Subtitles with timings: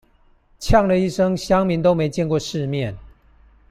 [0.59, 2.97] 嗆了一聲鄉民都沒見過世面